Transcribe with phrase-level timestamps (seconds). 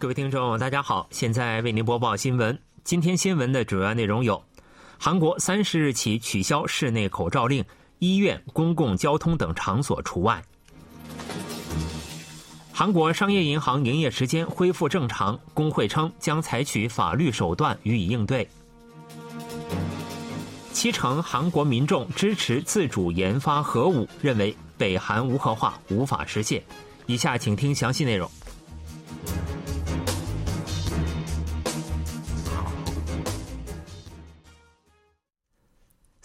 [0.00, 2.58] 各位听众，大家好，现在为您播报新闻。
[2.84, 4.42] 今天新闻的主要内容有：
[4.98, 7.62] 韩国三十日起取消室内口罩令，
[7.98, 10.40] 医院、公共交通等场所除外；
[12.72, 18.46] 韩国商业银行营业时间恢复正常，工会称将采取法律手段予以应对；
[20.72, 26.62] 七成韩国民众支持自主研发核武，认为北韩无核化无法实现。
[27.04, 28.30] 以下请听详细内容。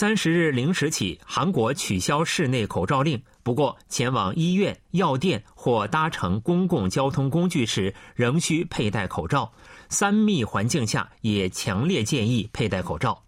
[0.00, 3.20] 三十日零时起，韩国取消室内口罩令。
[3.42, 9.52] 不过，前往医院、药店或搭乘公共交通工具时，仍需佩戴口罩。
[9.88, 13.24] 三密环境下，也强烈建议佩戴口罩。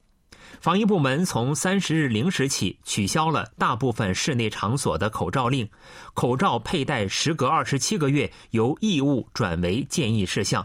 [0.60, 5.68] 防疫部门从三十日零时起取消了大部分室内场所的口罩令，
[6.14, 10.64] 口罩佩戴时隔二十七个月由义务转为建议事项。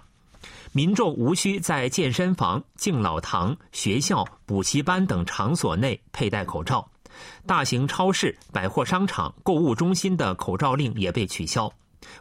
[0.76, 6.86] 民众无需在健身房、敬老堂、学校、补习班等场所内佩戴口罩。
[7.46, 11.72] 大型超市、百货商场、购物中心的口罩令也被取消。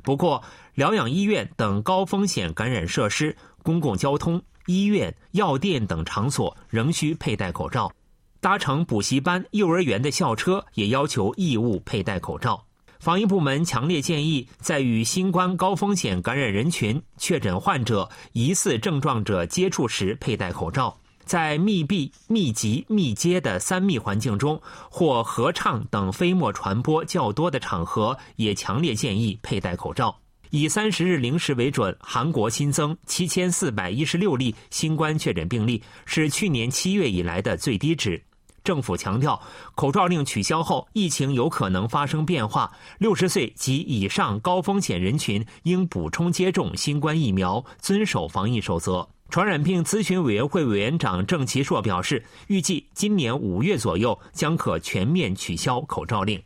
[0.04, 0.40] 不过，
[0.74, 7.90] 疗养医院等高风险感染设施、公共交通、医院、药店等场所仍需佩戴口罩。
[8.38, 12.64] 搭乘补习班、幼儿园的校车也要求义务佩戴口罩。
[13.04, 20.88] 防疫部门强烈建议，在与新冠高风险感染人群、确诊患者、疑似症状者接触时佩戴口罩；
[21.26, 30.16] 在密闭、密集、密接的三密环境中或合唱等飞沫传播较多的场合，也强烈建议佩戴口罩。
[30.48, 38.22] 以三十日零时为准，韩国新增七千四百一十六例新冠确诊病例，是去年七月以来的最低值。
[38.64, 39.40] 政府强调，
[39.74, 42.72] 口罩令取消后，疫情有可能发生变化。
[42.98, 49.06] 六十岁及以上高风险人群应补充接种新冠疫苗，遵守防疫守则。
[49.28, 56.42] 传染病咨询委员会委员长郑其硕表示，预计今年五月左右将可全面取消口罩令。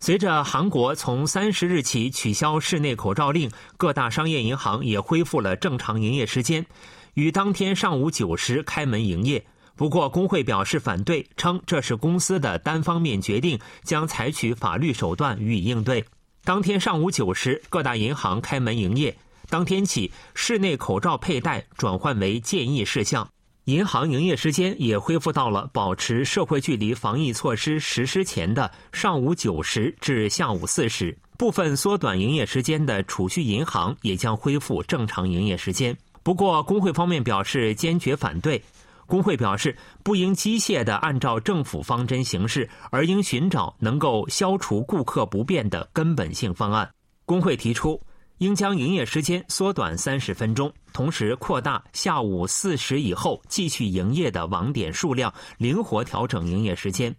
[0.00, 6.66] 随着韩国从三十日起取消室内口罩令，各大商业银行也恢复了正常营业时间，
[7.14, 9.44] 于当天上午九时开门营业。
[9.80, 16.04] 不过，工会表示反对，称这是公司的单方面决定，将采取法律手段予以应对。
[16.44, 19.16] 当天上午九时，各大银行开门营业。
[19.48, 23.26] 当天起，室内口罩佩戴转换为建议事项，
[23.64, 31.16] 银行营业时间也恢复到了保持社会距离防疫措施实施前的上午九时至下午四时。
[31.38, 35.96] 部分缩短营业时间的储蓄银行也将恢复正常营业时间。
[36.22, 38.62] 不过，工会方面表示坚决反对。
[39.10, 46.88] 工会表示，不应机械地按照政府方针行事，而应寻找能够消除顾客不便的根本性方案。
[47.26, 48.00] 工会提出，
[48.38, 57.12] 应将营业时间缩短三十分钟，同时扩大下午四时以后继续营业的网点数量，灵活调整营业时间。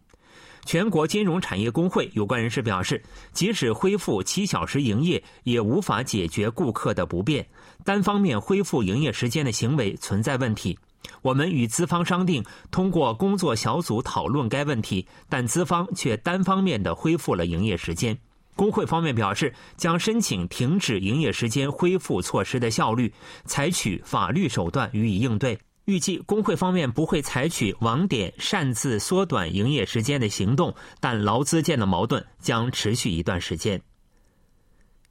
[0.63, 3.03] 全国金融产业工会有关人士表示，
[3.33, 7.45] 即使恢复七小时营业，也无法解决顾客的不便。
[7.83, 10.79] 单方面恢复营业时间的行为存在问题。
[11.21, 18.17] 我们与资方商定，通过工作小组讨论该问题，但资方却单方面的恢复了营业时间。
[18.55, 23.13] 工会方面表示，将申请停止营业时间恢复措施的效率，
[23.45, 25.57] 采取法律手段予以应对。
[25.85, 33.81] 预计工会方面不会采取网点擅自缩短营业时间的行动，但劳资间的矛盾将持续一段时间。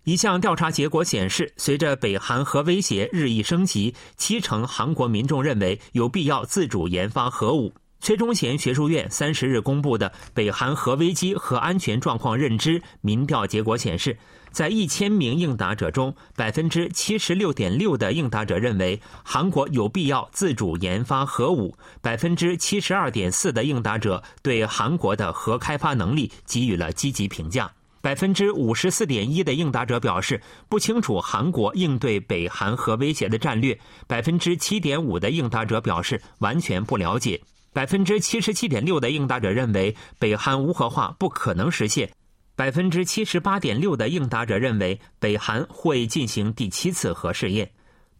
[0.04, 7.72] 一项调查结果显示，随着北韩核威胁日益升级，七成韩国民众认为有必要自主研发核武。
[8.00, 14.16] 崔忠贤学术院三十日公布的北韩核危机和安全状况认知民调结果显示，
[14.50, 27.70] 在一千名应答者中，百分之七十六点六的应答者认为韩国有必要自主研发核武，百分之七十二点四的应答者对韩国的核开发能力给予了积极评价。
[28.02, 37.40] 百分之五十四点一的应答者表示不清楚韩国应对北韩核威胁的战略，百分之七点五的应答者表示完全不了解，
[37.72, 42.10] 百分之七十七点六的应答者认为北韩无核化不可能实现，
[42.56, 47.70] 百分之七十八点六的应答者认为北韩会进行第七次核试验。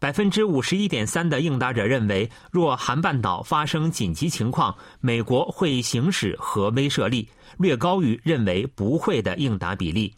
[0.01, 10.11] 百分之五十一点三的应答者认为，若韩半岛发生紧急情况，美国会行使核威慑力，略高于认为不会的应答比例。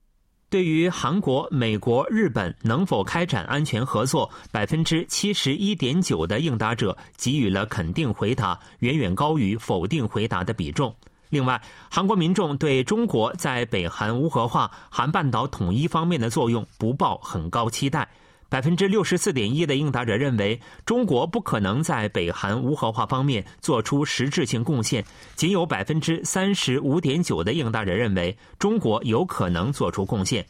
[0.49, 10.95] 对于韩国、美国、日本能否开展安全合作，百分之七十一点九的应答者给予了肯定回答，远远高于否定回答的比重。
[11.27, 18.07] 另外，韩国民众对中国在北韩无核化、韩半岛统一方面的作用不抱很高期待。
[18.53, 25.01] 百分之六十四点一的应答者认为，中国不可能在北韩无核化方面做出实质性贡献；
[25.35, 30.43] 仅有百分之三十五点九的应答者认为，中国有可能做出贡献；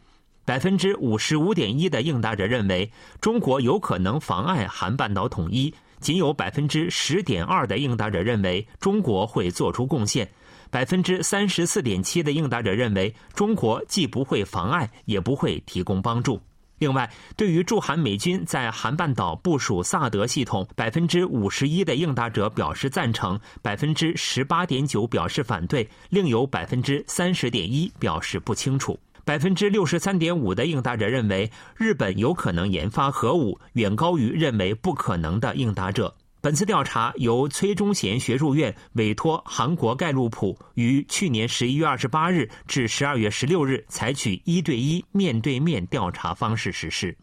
[0.44, 2.92] 百分之五十五点一的应答者认为，
[3.22, 10.28] 中国有可能妨碍韩半岛统一；仅有百分之十点二的应答者认为，中国会做出贡献；
[10.70, 16.42] 百分之三十四点七的应答者认为，中国既不会妨碍，也不会提供帮助。
[16.84, 29.00] 另外，对于驻韩美军在韩半岛部署萨德系统，百分之五十一的应答者表示赞成，百分之十八点九表示反对，另有百分之三十点一表示不清楚。
[29.24, 36.14] 百分之六十三点五的应答者认为日本有可能研发核武，远高于认为不可能的应答者。
[36.44, 47.18] 本次调查由崔忠贤学术院委托韩国盖洛普于去年十一月二十八日至十二月十六日采取一对一面对面调查方式实施。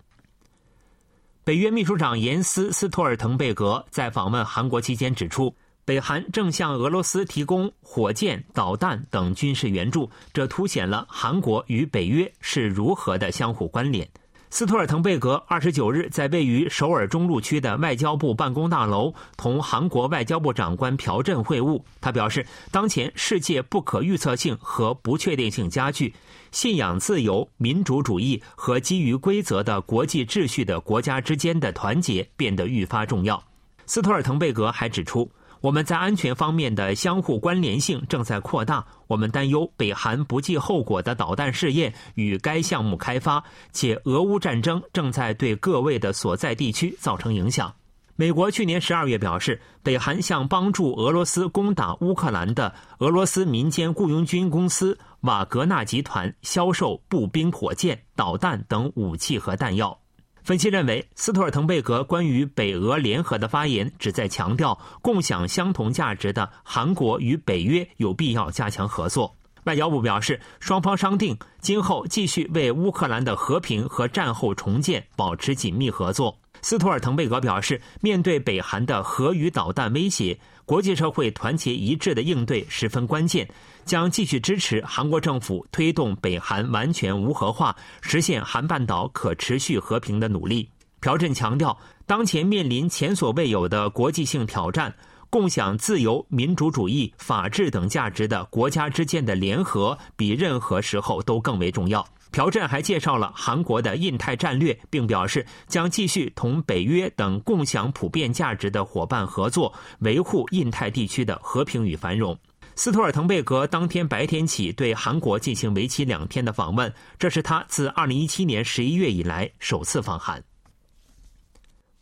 [1.45, 14.09] 北约秘书长严斯·斯托尔滕贝格在访问韩国期间指出，北韩正向俄罗斯提供火箭、导弹等军事援助，这凸显了韩国与北约是如何的相互关联。
[14.53, 21.81] 斯托尔滕贝格二十九日在位于首尔中路区的外交部办公大楼同韩国外交部长官朴振会晤。
[22.01, 26.13] 他表示，当前世界不可预测性和不确定性加剧，
[26.51, 33.41] 信仰自由、民主主义和基于规则的国际秩序的国家之间的团结变得愈发重要。
[33.87, 35.31] 斯托尔滕贝格还指出。
[35.61, 38.85] 我们在安全方面的相互关联性正在扩大。
[39.07, 47.75] 我们担忧北韩不计后果的导弹试验与该项目开发，且俄乌战争正在对各位的所在地区造成影响。
[48.17, 59.99] 美国去年十二月表示，北韩向帮助俄罗斯攻打乌克兰的俄罗斯民间雇佣军公司瓦格纳集团销售步兵火箭、导弹等武器和弹药。
[60.43, 69.37] 分析认为，斯托尔滕贝格关于北俄联合的发言旨在强调，共享相同价值的韩国与北约有必要加强合作。
[69.65, 76.40] 外交部表示，双方商定今后继续为乌克兰的和平和战后重建保持紧密合作。
[76.63, 83.49] 斯托尔滕贝格表示，面对北韩的核与导弹威胁，国际社会团结一致的应对十分关键。
[83.87, 90.69] 将继续支持韩国政府推动北韩完全无核化、实现韩半岛可持续和平的努力。
[91.01, 91.77] 朴振强调，
[92.07, 94.95] 当前面临前所未有的国际性挑战，
[95.29, 102.07] 共享自由、民主主义、法治等价值的国家之间的联合，比任何时候都更为重要。
[102.31, 112.37] 朴振还介绍了韩国的印太战略，并表示将继续同北约等共享普遍价值的伙伴合作，维护印太地区的和平与繁荣。
[112.77, 120.43] 斯图尔滕贝格当天白天起对韩国进行为期两天的访问，这是他自2017年11月以来首次访韩。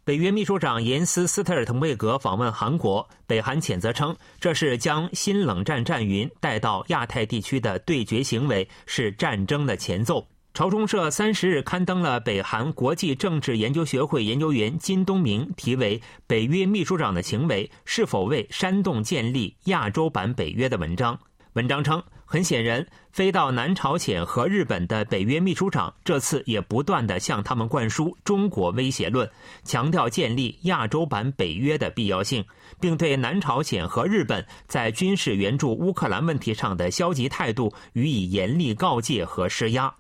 [0.09, 10.27] 北约秘书长严斯·斯特尔滕贝格访问韩国，北韩谴责称这是将新冷战战云带到亚太地区的对决行为，是战争的前奏。
[10.55, 21.21] 朝中社三十日刊登了北韩国际政治研究学会研究员金东明题为《北约秘书长的行为是否为煽动建立亚洲版北约》的文章。
[21.53, 29.27] 文章称，很显然，飞到南朝鲜和日本的北约秘书长这次也不断地向他们灌输中国威胁论，
[29.65, 32.45] 强调建立亚洲版北约的必要性，
[32.79, 39.95] 并对南朝鲜和日本在军事援助乌克兰问题上的消极态度予以严厉告诫和施压。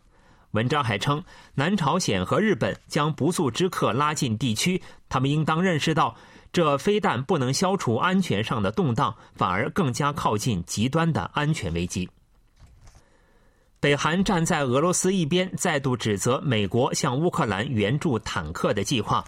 [0.51, 6.15] 文章还称，南朝鲜和日本将不速之客拉进地区，他们应当认识到，
[6.53, 12.07] 这非但不能消除安全上的动荡，反而更加靠近极端的安全危机。
[13.81, 19.25] 北韩站在俄罗斯一边，再度指责美国向乌克兰援助坦克的计划。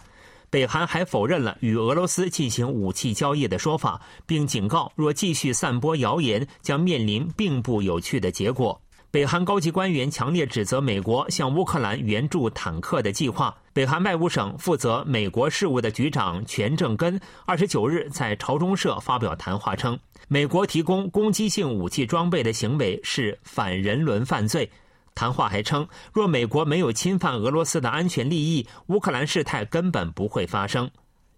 [0.50, 8.80] 北韩还否认了与俄罗斯进行武器交易的说法，并警告，若继续散播谣言，将面临并不有趣的结果。
[9.12, 13.52] 北韩高级官员强烈指责美国向乌克兰援助坦克的计划。
[13.73, 19.99] 北韩外务省负责美国事务的局长全正根二十九日在朝中社发表谈话称，
[20.29, 24.71] 美国提供攻击性武器装备的行为是反人伦犯罪。
[25.12, 30.88] 谈话还称，若美国没有侵犯俄罗斯的安全利益，乌克兰事态根本不会发生。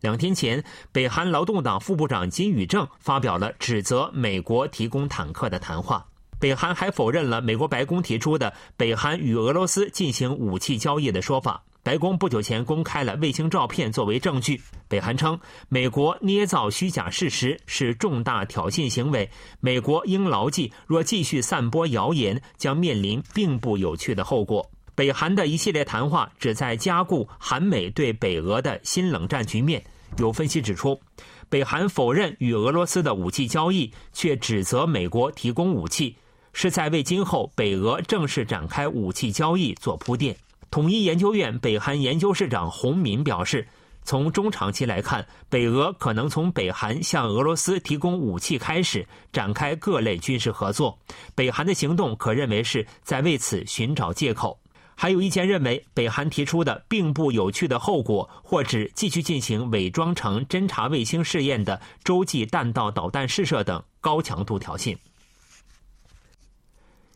[0.00, 0.62] 两天前，
[0.92, 6.04] 北韩劳动党副部长金宇正发表了指责美国提供坦克的谈话。
[6.42, 11.62] 北韩还否认了美国白宫提出的北韩与俄罗斯进行武器交易的说法。
[11.84, 14.60] 白宫不久前公开了卫星照片作为证据。
[14.88, 19.30] 北韩称，美国捏造虚假事实是重大挑衅行为，
[19.60, 24.68] 美国应牢记，若继续散播谣言，将面临并不有趣的后果。
[24.96, 29.80] 北韩的一系列谈话旨在加固韩美对北俄的新冷战局面。
[30.18, 31.00] 有分析指出，
[31.48, 36.16] 北韩否认与俄罗斯的武器交易，却指责美国提供武器，
[36.52, 40.36] 是在为今后北俄正式展开武器交易做铺垫。
[40.70, 43.68] 统一研究院北韩研究室长洪敏表示，
[44.04, 50.98] 从中长期来看，北俄可能从北韩向俄罗斯提供武器开始，展开各类军事合作。
[51.34, 54.58] 北韩的行动可认为是在为此寻找借口。
[54.94, 64.96] 还有意见认为，北韩提出的并不有趣的后果，或指继续进行伪装成侦察卫星试验的洲际弹道导弹试射等高强度挑衅。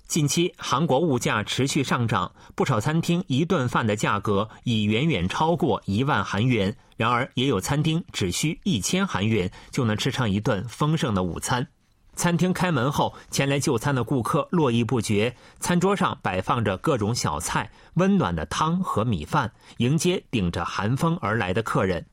[0.06, 6.74] 近期，韩国物价持续上涨，不少餐厅一顿饭的价格已远远超过一万韩元。
[6.96, 11.66] 然而，也有餐厅只需一千韩元就能吃上一顿丰盛的午餐。
[12.14, 22.06] 餐厅开门后，前来就餐的顾客络绎不绝，餐桌上摆放着各种小菜、温暖的汤和米饭，迎接顶着寒风而来的客人。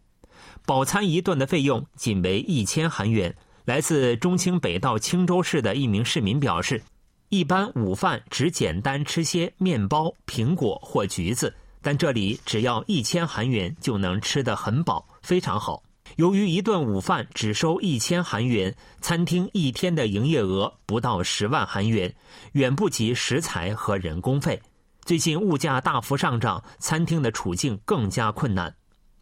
[0.65, 3.35] 饱餐一顿的费用仅为一千韩元。
[3.65, 6.81] 来自中清北道青州市的一名市民表示。
[7.33, 15.81] 一般午饭只简单吃些面包、苹果或橘子，但这里只要一千韩元就能吃得很饱，非常好。
[16.17, 22.13] 由于一顿午饭只收一千韩元，餐厅一天的营业额不到十万韩元，
[22.51, 24.61] 远不及食材和人工费。
[25.03, 28.71] 最近物价大幅上涨，餐厅的处境更加困难。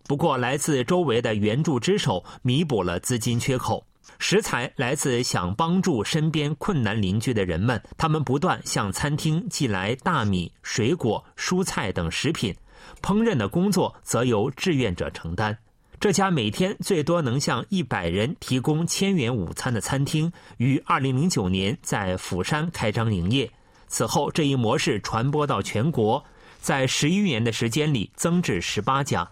[0.04, 3.86] 不过，来自周围的援助之手弥补了资金缺口。
[4.18, 12.56] 食材来自想帮助身边困难邻居的人们，他们不断向餐厅寄来大米、水果、蔬菜等食品，
[13.02, 15.58] 烹饪的工作则由志愿者承担。
[16.00, 23.50] 这家每天最多能向一百人提供千元午餐的餐厅，于二零零九年在釜山开张营业。
[23.88, 26.24] 此后，这一模式传播到全国，
[26.60, 29.30] 在十一年的时间里增至十八家。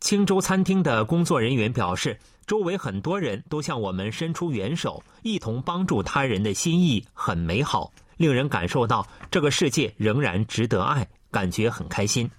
[0.00, 2.18] 青州餐厅的工作人员表示。
[2.46, 12.30] 周围很多人都向我们伸出援手，一同帮助他人的心意很美好，令人感受到这个世界仍然值得爱，感觉很开心。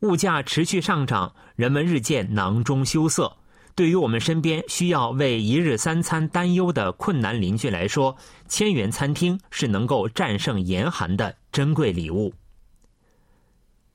[0.00, 3.36] 物价持续上涨，人们日渐囊中羞涩。
[3.76, 8.16] 对于我们身边需要为一日三餐担忧的困难邻居来说，
[8.48, 12.32] 千元餐厅是能够战胜严寒的珍贵礼物。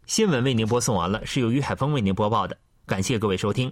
[0.05, 3.71] 新闻为您播送完了，是由于海峰为您播报的，感谢各位收听。